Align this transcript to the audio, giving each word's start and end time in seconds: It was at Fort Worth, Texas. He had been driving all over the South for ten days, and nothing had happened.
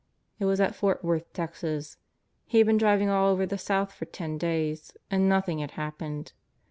It 0.39 0.45
was 0.45 0.59
at 0.59 0.73
Fort 0.73 1.03
Worth, 1.03 1.31
Texas. 1.31 1.97
He 2.47 2.57
had 2.57 2.65
been 2.65 2.77
driving 2.79 3.07
all 3.11 3.31
over 3.31 3.45
the 3.45 3.59
South 3.59 3.93
for 3.93 4.05
ten 4.05 4.39
days, 4.39 4.93
and 5.11 5.29
nothing 5.29 5.59
had 5.59 5.73
happened. 5.77 6.33